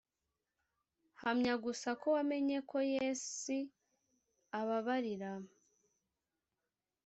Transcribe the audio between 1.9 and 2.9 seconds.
ko wamenye ko